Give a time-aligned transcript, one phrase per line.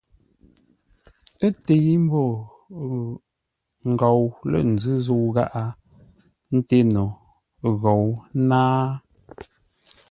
[1.45, 2.21] Ə́ təi ḿbó
[3.91, 5.63] ngou lə̂ nzʉ́ zə̂u gháʼa,
[6.57, 7.03] ńté no
[7.81, 8.07] ghou
[8.49, 8.83] náa.